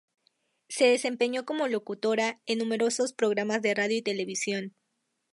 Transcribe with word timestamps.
Se 0.67 0.85
desempeñó 0.87 1.45
como 1.45 1.67
locutora 1.67 2.41
en 2.47 2.57
numerosos 2.57 3.13
programas 3.13 3.61
de 3.61 3.75
radio 3.75 3.97
y 3.97 4.01
televisión. 4.01 4.73